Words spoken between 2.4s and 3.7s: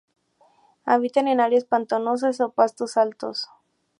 o pastos altos.